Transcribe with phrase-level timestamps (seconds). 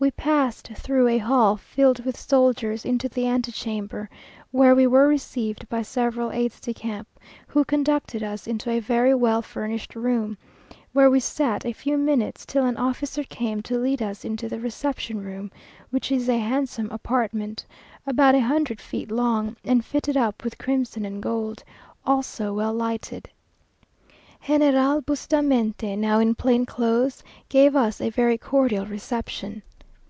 [0.00, 4.08] We passed through a hall filled with soldiers, into the antechamber,
[4.52, 7.08] where we were received by several aides de camp,
[7.48, 10.38] who conducted us into a very well furnished room,
[10.92, 14.60] where we sat a few minutes, till an officer came to lead us into the
[14.60, 15.50] reception room,
[15.90, 17.66] which is a handsome apartment,
[18.06, 21.64] about a hundred feet long, and fitted up with crimson and gold,
[22.06, 23.28] also well lighted.
[24.46, 29.60] General Bustamante, now in plain clothes, gave us a very cordial reception.